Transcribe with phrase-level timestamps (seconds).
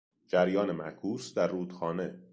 [0.27, 2.19] جریان معکوس در رودخانه